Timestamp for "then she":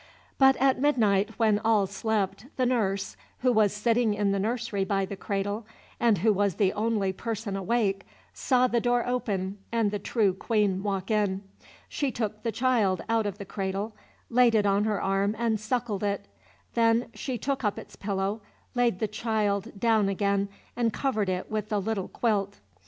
16.73-17.39